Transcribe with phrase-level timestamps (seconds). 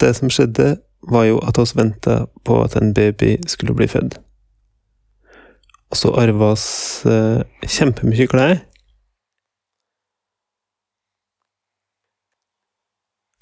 [0.00, 0.76] det som skjedde,
[1.08, 4.18] var jo at oss venta på at en baby skulle bli født.
[5.92, 8.56] Og så arva oss eh, kjempemye klær.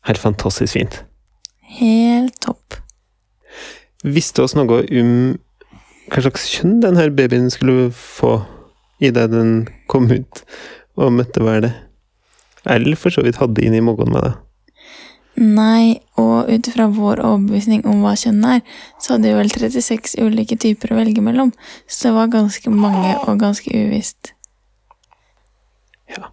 [0.02, 1.04] Helt fantastisk fint.
[1.78, 2.76] Helt topp.
[4.02, 5.12] Visste oss noe om
[6.10, 8.40] hva slags kjønn denne babyen skulle få
[9.02, 10.42] idet den kom ut
[10.98, 11.76] og møtte verden?
[12.66, 14.34] Eller for så vidt hadde inni magen med det.
[15.36, 18.60] Nei, og ut ifra vår overbevisning om hva kjønn er,
[19.00, 21.54] så hadde vi vel 36 ulike typer å velge mellom,
[21.88, 24.34] så det var ganske mange og ganske uvisst.
[26.12, 26.28] Ja.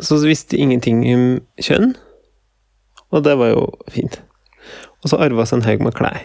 [0.00, 1.26] Så visste ingenting om
[1.60, 1.92] kjønn,
[3.12, 4.22] og det var jo fint.
[5.02, 6.24] Og så arva vi en haug med klær.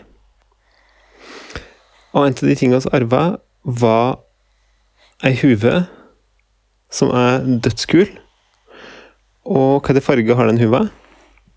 [2.16, 3.26] Og en av de tingene vi arva,
[3.68, 4.22] var
[5.28, 5.82] ei huve
[6.94, 8.08] som er dødskul.
[9.48, 10.88] Og er farge har den huva?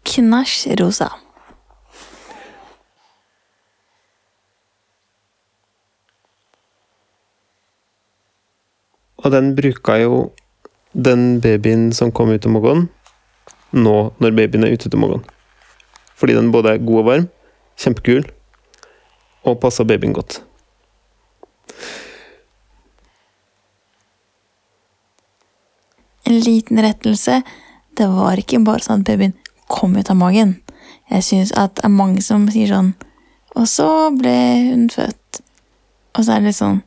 [0.07, 1.09] Knæsj rosa.
[9.21, 10.31] Og den bruka jo
[10.95, 12.87] den babyen som kom ut om morgenen,
[13.73, 15.27] nå når babyen er ute av morgenen.
[16.17, 17.27] Fordi den både er god og varm,
[17.81, 18.25] kjempekul,
[19.45, 20.41] og passer babyen godt.
[26.31, 27.41] En liten rettelse.
[28.01, 29.35] Det var ikke bare sånn at babyen
[29.69, 30.55] kom ut av magen.
[31.13, 32.95] Jeg syns at det er mange som sier sånn
[33.59, 34.33] Og så ble
[34.71, 35.41] hun født.
[36.15, 36.81] Og så er det litt sånn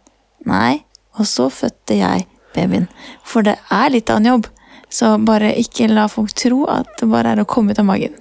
[0.50, 0.82] Nei,
[1.16, 2.26] og så fødte jeg
[2.56, 2.90] babyen.
[3.24, 4.50] For det er litt av en jobb.
[4.90, 8.18] Så bare ikke la folk tro at det bare er å komme ut av magen.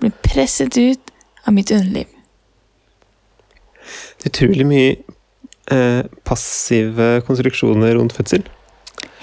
[0.00, 1.12] Bli presset ut
[1.44, 2.08] av mitt underliv.
[4.18, 4.90] Det er utrolig mye
[5.72, 8.48] eh, passive konstruksjoner rundt fødsel.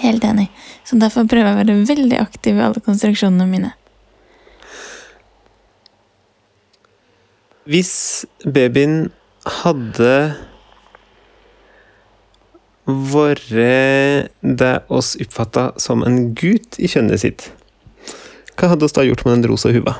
[0.02, 0.50] Helt enig.
[0.84, 3.72] Så derfor prøver jeg å være veldig aktiv i alle konstruksjonene mine.
[7.66, 9.08] Hvis babyen
[9.64, 10.36] hadde
[12.86, 13.48] vært
[14.60, 17.48] det oss oppfatta som en gutt i kjønnet sitt,
[18.56, 19.98] hva hadde oss da gjort med den rosa huva?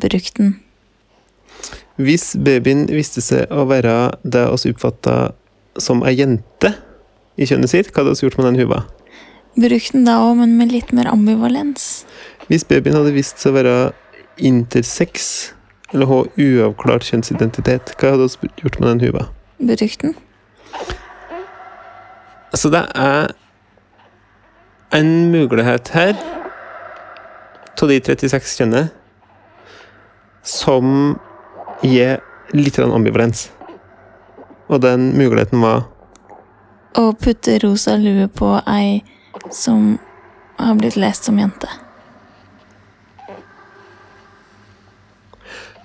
[0.00, 0.56] Brukt den.
[2.00, 5.34] Hvis babyen viste seg å være det oss oppfatta
[5.78, 6.72] som ei jente
[7.36, 8.80] i kjønnet sitt, hva hadde oss gjort med den huva?
[9.54, 12.04] Brukt den da òg, men med litt mer ambivalens.
[12.48, 13.76] Hvis babyen hadde vist seg å være
[14.42, 15.54] intersex,
[15.92, 19.28] eller ha uavklart kjønnsidentitet, hva hadde vi gjort med den huva?
[19.62, 20.16] Brukt den.
[22.54, 23.34] Altså, det er
[24.94, 26.18] en mulighet her,
[27.84, 28.88] av de 36 kjønnene,
[30.42, 31.16] som
[31.84, 32.22] gir
[32.56, 33.48] litt ambivalens.
[34.72, 35.90] Og den muligheten var
[36.96, 39.02] Å putte rosa lue på ei
[39.52, 39.98] som
[40.56, 41.68] har blitt lest som jente.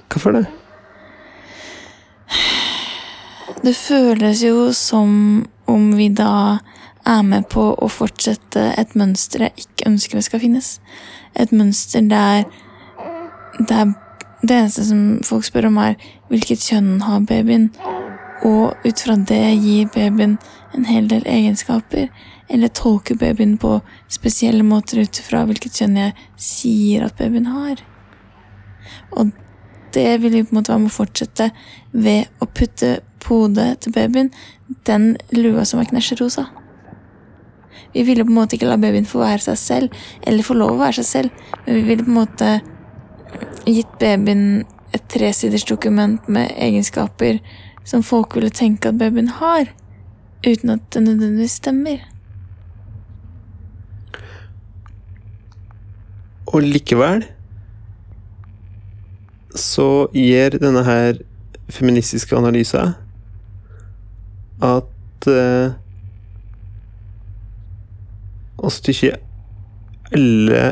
[0.10, 0.46] Hvorfor det?
[3.62, 5.10] Det føles jo som
[5.66, 6.60] om vi da
[7.10, 10.70] er med på å fortsette et mønster jeg ikke ønsker det skal finnes.
[11.36, 12.46] Et mønster der,
[13.60, 13.94] der
[14.42, 15.98] det eneste som folk spør om, er
[16.32, 17.70] hvilket kjønn har babyen,
[18.48, 20.38] og ut fra det gir babyen
[20.78, 22.08] en hel del egenskaper,
[22.50, 23.80] eller tolker babyen på
[24.10, 27.84] spesielle måter ut fra hvilket kjønn jeg sier at babyen har.
[29.12, 29.32] Og
[29.94, 31.52] det vil vi på en måte være med å fortsette
[31.92, 34.32] ved å putte på hodet til babyen
[34.90, 36.48] den lua som er knæsjerosa.
[37.94, 40.76] Vi ville på en måte ikke la babyen få være seg selv, eller få lov
[40.76, 42.52] å være seg selv, men vi ville på en måte
[43.66, 44.46] gitt babyen
[44.94, 47.42] et tresiders dokument med egenskaper
[47.86, 49.70] som folk ville tenke at babyen har,
[50.46, 52.06] uten at det nødvendigvis stemmer.
[56.50, 57.26] Og likevel
[59.60, 61.20] så gir denne her
[61.70, 62.96] feministiske analysen
[64.66, 65.76] at eh,
[68.58, 69.20] oss tykker
[70.16, 70.64] alle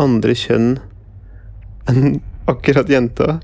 [0.00, 0.76] andre kjønn
[1.90, 2.18] enn
[2.50, 3.38] akkurat jenta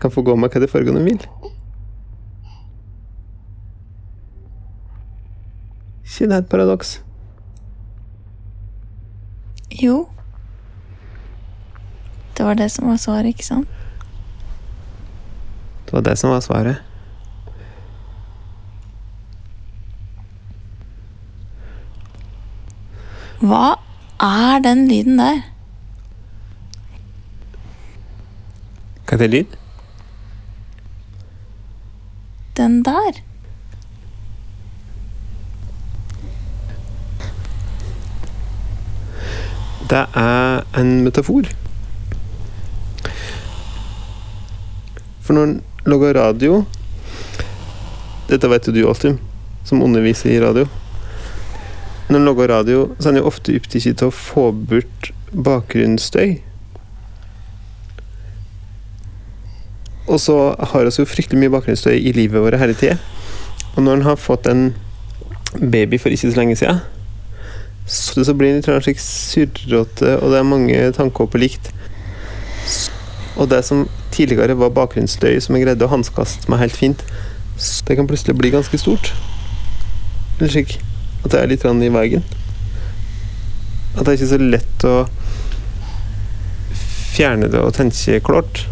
[0.00, 1.22] kan få gå med hva det foregående vil.
[6.16, 7.00] ikke det er et paradoks?
[9.82, 10.06] Jo.
[12.46, 13.68] Det var det som var svaret, ikke sant?
[15.86, 16.76] Det var det som var svaret.
[23.42, 23.74] Hva
[24.22, 25.42] er den lyden der?
[29.02, 29.60] Hva er det lyd?
[32.54, 33.26] Den der?
[39.90, 41.46] det er en metafor.
[45.26, 45.56] For når en
[45.90, 46.64] lager radio
[48.26, 49.20] Dette vet jo du, Alstum,
[49.66, 50.66] som underviser i radio.
[52.08, 56.40] Når en lager radio, så er en jo ofte opptatt av å få bort bakgrunnsstøy.
[60.06, 62.98] Og så har vi jo fryktelig mye bakgrunnsstøy i livet vårt hele tida.
[63.76, 64.68] Og når en har fått en
[65.60, 66.82] baby for ikke så lenge siden,
[67.86, 71.70] så, så blir han litt slik surrete, og det er mange tanker på likt.
[73.36, 77.04] Og det som tidligere var bakgrunnsstøy som jeg greide å hanskaste meg helt fint,
[77.56, 79.12] så det kan plutselig bli ganske stort.
[80.38, 80.78] Eller slik
[81.24, 82.24] at det er litt i veien.
[83.96, 84.96] At det er ikke så lett å
[87.16, 88.66] fjerne det og tenke klart.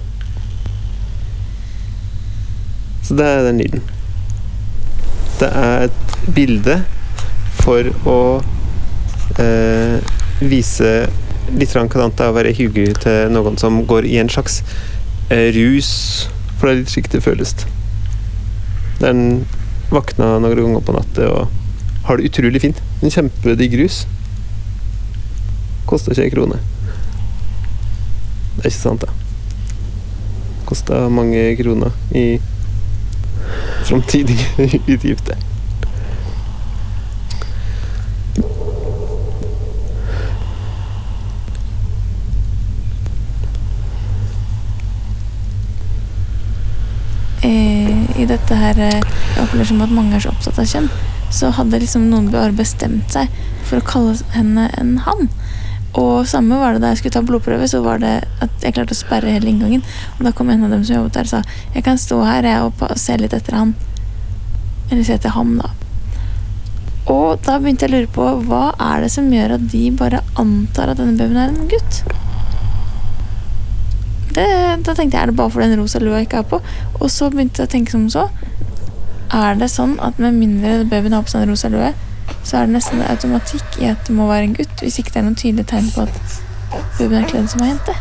[3.05, 3.85] Så det er den lyden.
[5.41, 6.79] Det er et bilde
[7.65, 8.21] for å
[9.41, 10.13] eh,
[10.45, 10.93] vise
[11.55, 14.63] litt hvordan det er å være hygge til noen som går i en slags
[15.31, 15.91] rus,
[16.59, 17.55] for det er litt slik det føles.
[19.01, 19.45] Den
[19.91, 21.61] våkna noen ganger på natta og
[22.05, 22.83] har det utrolig fint.
[23.03, 24.05] En kjempedigg rus.
[25.89, 26.61] Koster ikke ei krone.
[28.57, 29.11] Det er ikke sant, det.
[30.69, 32.39] Kosta mange kroner i
[33.85, 35.37] framtidige utgifter.
[47.45, 50.91] eh, dette her eh, Jeg opplever som at mange er så opptatt av kjønn.
[51.35, 53.33] Så hadde liksom noen bare bestemt seg
[53.65, 55.31] for å kalle henne en han.
[55.99, 58.97] Og samme var det da jeg skulle ta blodprøve, så var det at jeg klarte
[58.97, 59.85] å sperre hele inngangen.
[60.19, 61.43] Og da kom en av dem som jobbet der og sa
[61.75, 63.75] jeg kan stå her jeg, og se litt etter han.
[64.91, 65.71] Eller se etter ham, da.
[67.11, 70.23] Og da begynte jeg å lure på hva er det som gjør at de bare
[70.41, 72.01] antar at denne babyen er en gutt?
[74.35, 74.47] Det,
[74.87, 76.61] da tenkte jeg er det bare fordi den rosa lua ikke er på.
[77.01, 78.29] Og så begynte jeg å tenke som så.
[79.35, 81.93] Er det sånn at med mindre babyen har på seg en rosa lue,
[82.45, 85.21] så er det nesten automatikk i at det må være en gutt, hvis ikke det
[85.21, 86.19] er noen tydelige tegn på at
[86.99, 87.97] babyen er kledd som ei jente?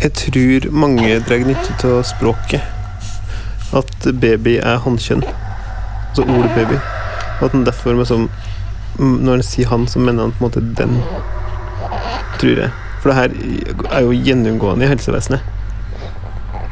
[0.00, 2.62] Jeg tror mange drar nytte av språket.
[3.76, 5.26] At baby er hannkjønn.
[6.08, 6.78] Altså ordet baby.
[7.40, 8.30] Og at den derfor liksom
[8.98, 10.96] Når en sier han, så mener han på en måte den.
[12.40, 12.89] Tror jeg.
[13.00, 13.30] For det her
[13.96, 15.40] er jo gjennomgående i helsevesenet.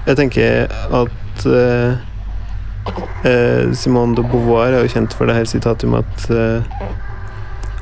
[0.08, 1.98] Jeg tenker at eh,
[3.28, 6.78] eh, Simone de Beauvoir er jo kjent for det her sitatet om at eh,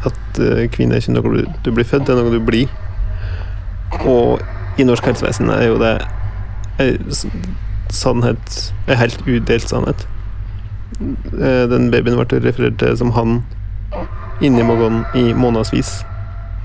[0.07, 2.71] at eh, kvinne er ikke noe du, du blir født, det er noe du blir.
[4.07, 4.43] Og
[4.79, 5.97] i norsk helsevesen er jo det
[7.95, 10.07] sannhet er helt udelt sannhet.
[11.01, 13.41] Eh, Den babyen ble referert til som han
[14.45, 16.03] inni magen i månedsvis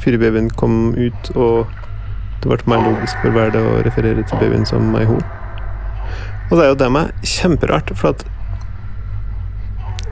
[0.01, 1.69] før babyen kom ut, og
[2.41, 5.19] det ble mer logisk for hver det å referere til babyen som ei ho.
[6.49, 8.25] Og det er jo det med kjemperart, for at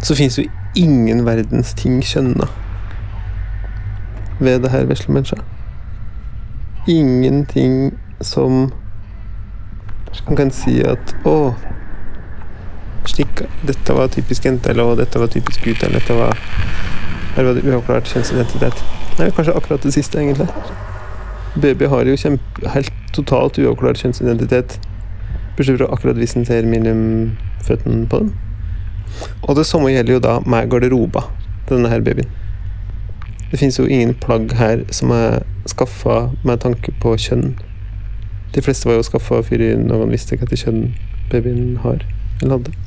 [0.05, 0.47] så finnes jo
[0.79, 2.47] ingen verdens ting kjønna
[4.39, 5.41] ved det her vesle mennesket.
[6.87, 8.69] Ingenting som
[10.27, 11.53] man kan si at å
[13.09, 16.37] slik, dette var typisk jente, eller dette var typisk gutt, eller dette var
[17.35, 18.83] her var det uavklart kjønnsidentitet.
[19.19, 20.47] Nei, kanskje akkurat det siste, egentlig.
[21.61, 24.77] Baby har jo kjempe, helt totalt uavklart kjønnsidentitet.
[25.57, 27.01] Bortsett fra akkurat hvis en ser mellom
[27.67, 28.29] føttene på dem.
[29.43, 31.25] Og det samme gjelder jo da med garderoba
[31.67, 32.31] til denne her babyen.
[33.51, 37.57] Det finnes jo ingen plagg her som er skaffa med tanke på kjønn.
[38.55, 40.85] De fleste var jo skaffa før noen visste hva til kjønn
[41.33, 42.05] babyen har
[42.39, 42.77] eller hadde.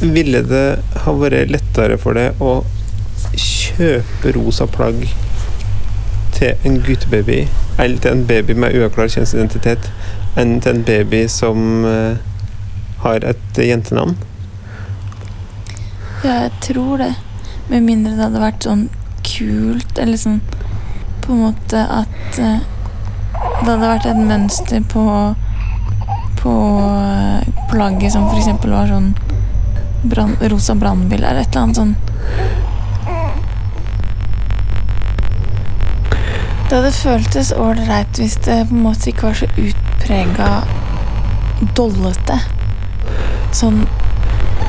[0.00, 0.66] Ville det
[1.04, 2.62] ha vært lettere for deg å
[3.36, 5.02] kjøpe rosa plagg
[6.32, 7.42] til en guttebaby,
[7.76, 9.90] eller til en baby med uavklart kjønnsidentitet,
[10.40, 12.16] enn til en baby som eh,
[13.04, 14.16] har et jentenavn?
[16.24, 17.12] Ja, jeg tror det.
[17.68, 18.88] Med mindre det hadde vært sånn
[19.24, 20.40] kult, eller sånn
[21.20, 22.64] På en måte at eh,
[23.60, 25.04] det hadde vært et mønster på
[26.40, 26.54] På
[26.88, 29.12] eh, plagget som eksempel var sånn
[30.02, 31.96] brann, rosa brannbil eller et eller annet sånn.
[36.70, 40.50] Det hadde føltes ålreit hvis det på en måte ikke var så utprega
[41.76, 42.38] dollete.
[43.52, 43.82] Sånn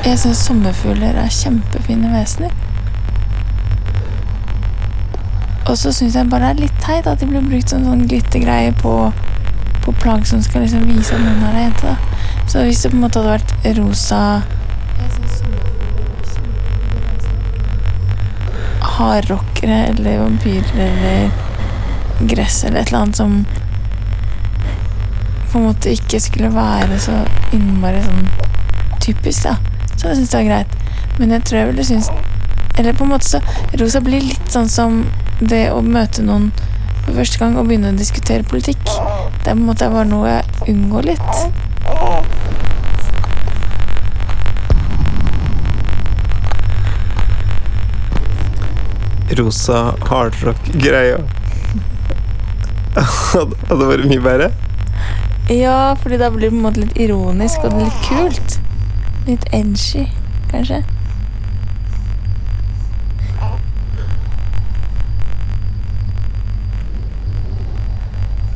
[0.02, 2.50] Jeg syns sommerfugler er kjempefine vesener.
[5.70, 8.02] Og så syns jeg bare det er litt teit at de blir brukt som sånn
[8.10, 8.96] glittergreie på,
[9.84, 11.94] på plagg som skal liksom vise at noen er ei jente.
[12.50, 14.20] Så hvis det på en måte hadde vært rosa
[19.02, 23.44] Hardrockere eller vampyrer eller gress eller et eller annet som
[25.52, 27.18] på en måte ikke skulle være så
[27.52, 28.28] innmari sånn
[29.02, 29.56] typisk, da.
[29.96, 30.76] Så jeg syns det var greit.
[31.18, 32.08] Men jeg tror jeg ville synes
[32.78, 33.40] Eller på en måte så
[33.76, 35.02] Rosa blir litt sånn som
[35.42, 36.46] det å møte noen
[37.02, 38.80] for første gang og begynne å diskutere politikk.
[38.86, 41.71] Det er på en måte bare noe jeg unngår litt.
[49.38, 51.18] Rosa hardrock-greia.
[52.96, 54.50] Hadde det vært mye bedre.
[55.50, 58.58] Ja, fordi da blir det på en måte litt ironisk og litt kult.
[59.26, 60.06] Litt edgy,
[60.50, 60.82] kanskje.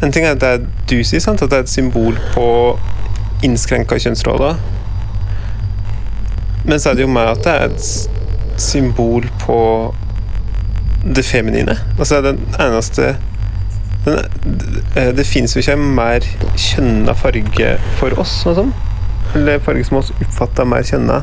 [0.02, 1.42] En ting er at det er du sier, sant?
[1.42, 2.48] at det er et symbol på
[3.44, 4.60] innskrenka kjønnsroller.
[6.66, 9.58] Men så er det jo meg at det er et symbol på
[11.14, 11.78] det feminine.
[11.98, 13.16] Altså den eneste
[14.06, 14.18] den,
[14.94, 18.70] det, det fins jo ikke en mer kjønna farge for oss, sånn.
[19.34, 21.22] Eller farge som oss oppfatter mer kjønna.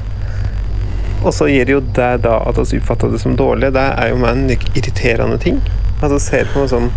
[1.23, 3.71] Og så gir jo det da at vi oppfatter det som dårlig.
[3.75, 5.61] Det er jo mer en irriterende ting.
[6.01, 6.91] Altså ser på noe sånn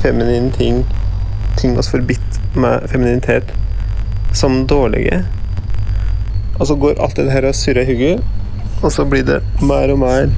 [0.00, 0.84] feminine ting
[1.58, 3.50] ting oss forbitt med femininitet
[4.32, 5.24] som dårlige.
[6.58, 8.24] Og så går alt det her og surrer i hodet,
[8.82, 10.30] og så blir det mer og mer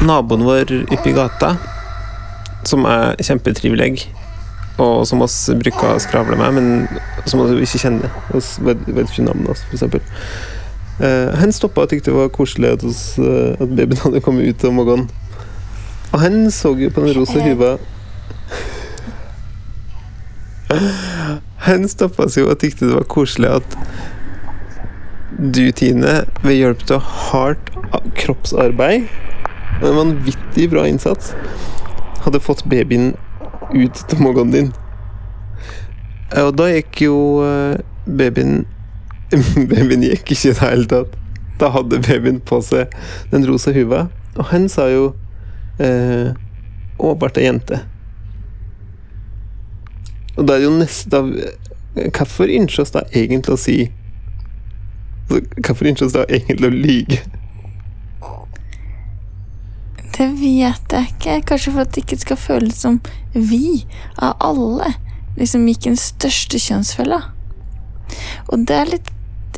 [0.00, 1.56] Naboen vår oppe i gata,
[2.64, 4.06] som er kjempetrivelig,
[4.80, 8.14] og som oss bruker å skravle med, men som vi ikke kjenner.
[8.30, 10.00] Vi vet, vet ikke navnet hans, for eksempel.
[11.04, 14.48] Eh, han stoppa og tykte det var koselig at, oss, uh, at babyen hadde kommet
[14.48, 15.06] ut om morgenen.
[16.10, 17.76] Og han så jo på den rosa huva
[21.66, 23.76] Han stoppa seg jo og tykte det var koselig at
[25.38, 27.70] du, Tine, ved hjelp av hardt
[28.18, 29.06] kroppsarbeid
[29.80, 31.32] en vanvittig bra innsats,
[32.24, 33.14] hadde fått babyen
[33.74, 34.72] ut til magen din.
[36.34, 38.64] Eh, Og da gikk jo eh, babyen
[39.70, 41.16] Babyen gikk ikke i det hele tatt.
[41.60, 42.92] Da hadde babyen på seg
[43.30, 45.10] den rosa huva, og han sa jo
[45.78, 46.32] eh,
[46.98, 47.80] åpenbart ei jente.
[50.36, 51.32] Og da er det jo neste av
[51.90, 53.74] Hvorfor ønsker oss da egentlig å si
[55.26, 57.18] Hvorfor ønsker oss da egentlig å lyge?
[60.20, 61.38] Det vet jeg ikke.
[61.48, 62.98] Kanskje for at det ikke skal føles som
[63.32, 63.86] vi,
[64.20, 64.92] av alle,
[65.40, 67.22] liksom gikk den største kjønnsfella.
[68.52, 69.08] Og det er litt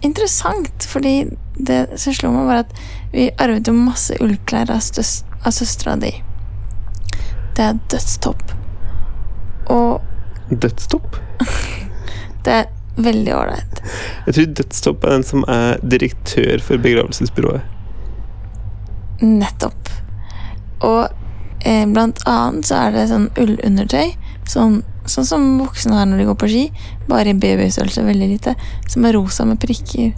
[0.06, 2.78] interessant, fordi det som slo meg, var at
[3.10, 6.12] vi arvet jo masse ullklær av, støs, av søstera di.
[7.58, 8.54] Det er dødstopp.
[9.74, 9.98] Og
[10.52, 11.18] Dødstopp?
[12.46, 12.70] det er
[13.02, 13.84] veldig ålreit.
[14.28, 17.66] Jeg tror Dødstopp er den som er direktør for begravelsesbyrået.
[19.22, 19.81] Nettopp.
[20.82, 21.02] Og
[21.64, 24.14] eh, blant annet så er det sånn ullundertøy,
[24.50, 26.66] sånn, sånn som voksne har når de går på ski,
[27.08, 28.56] bare i babystørrelse, veldig lite,
[28.90, 30.12] som er rosa med prikker.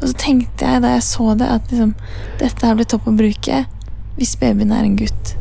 [0.00, 1.94] Og så tenkte jeg da jeg så det, at liksom,
[2.40, 3.64] dette her blir topp å bruke
[4.16, 5.34] hvis babyen er en gutt.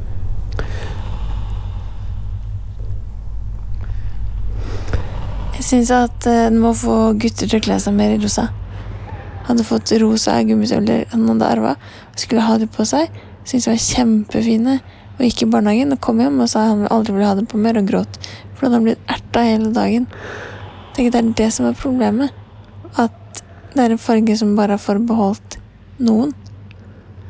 [5.60, 8.48] Jeg syns at eh, den må få gutter til å kle seg mer i rosa.
[9.50, 11.74] Hadde fått rosa gummistøvler han hadde arva,
[12.16, 13.12] skulle ha det på seg.
[13.44, 14.80] Syntes var kjempefine.
[15.20, 17.60] Og gikk i barnehagen og kom hjem og sa han aldri ville ha det på
[17.60, 18.20] mer, og gråt.
[18.56, 20.08] For han hadde blitt erta hele dagen.
[20.96, 22.32] Tenk, Det er det som er problemet.
[22.96, 23.44] At
[23.74, 25.60] det er en farge som bare er forbeholdt
[26.00, 26.34] noen.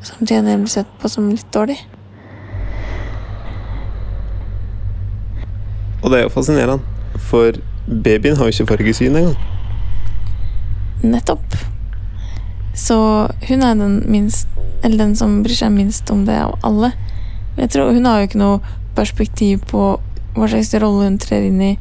[0.02, 1.76] Som de har sett på som litt dårlig.
[6.02, 6.80] Og det er jo fascinerende,
[7.18, 7.52] for
[7.86, 9.36] babyen har jo ikke fargesyn engang.
[11.02, 11.58] Nettopp.
[12.74, 12.96] Så
[13.48, 14.48] hun er den minst
[14.82, 16.92] Eller den som bryr seg minst om det av alle.
[17.56, 19.82] Jeg tror Hun har jo ikke noe perspektiv på
[20.34, 21.74] hva slags rolle hun trer inn i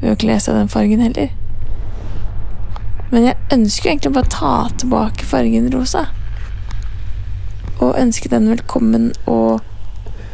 [0.00, 1.32] ved å kle seg den fargen heller.
[3.10, 6.06] Men jeg ønsker jo egentlig bare å ta tilbake fargen rosa.
[7.80, 9.64] Og ønske den velkommen og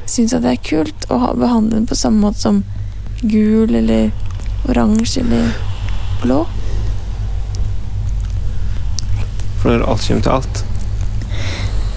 [0.07, 2.63] synes at det er kult å ha, behandle den på samme måte som
[3.23, 4.11] gul eller
[4.69, 5.53] oransje eller
[6.23, 6.43] blå.
[9.63, 10.65] For når alt kommer til alt,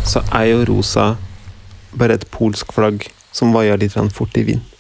[0.06, 1.16] så er jo rosa
[1.98, 4.75] bare et polsk flagg som vaier litt fort i vind.